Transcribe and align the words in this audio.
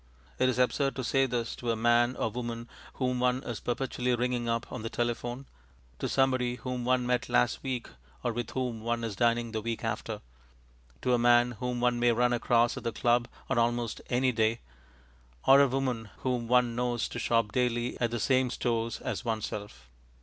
It 0.39 0.49
is 0.49 0.57
absurd 0.57 0.95
to 0.95 1.03
say 1.03 1.27
this 1.27 1.55
to 1.57 1.69
a 1.69 1.75
man 1.75 2.15
or 2.15 2.31
woman 2.31 2.67
whom 2.93 3.19
one 3.19 3.43
is 3.43 3.59
perpetually 3.59 4.15
ringing 4.15 4.49
up 4.49 4.71
on 4.71 4.81
the 4.81 4.89
telephone; 4.89 5.45
to 5.99 6.09
somebody 6.09 6.55
whom 6.55 6.83
one 6.85 7.05
met 7.05 7.29
last 7.29 7.61
week 7.61 7.87
or 8.23 8.33
with 8.33 8.49
whom 8.49 8.81
one 8.81 9.03
is 9.03 9.15
dining 9.15 9.51
the 9.51 9.61
week 9.61 9.83
after; 9.83 10.21
to 11.03 11.13
a 11.13 11.19
man 11.19 11.51
whom 11.51 11.79
one 11.81 11.99
may 11.99 12.11
run 12.11 12.33
across 12.33 12.75
at 12.77 12.83
the 12.83 12.91
club 12.91 13.27
on 13.47 13.59
almost 13.59 14.01
any 14.09 14.31
day, 14.31 14.61
or 15.45 15.61
a 15.61 15.67
woman 15.67 16.09
whom 16.23 16.47
one 16.47 16.75
knows 16.75 17.07
to 17.07 17.19
shop 17.19 17.51
daily 17.51 17.95
at 18.01 18.09
the 18.09 18.19
same 18.19 18.49
stores 18.49 18.99
as 19.01 19.23
oneself. 19.23 19.87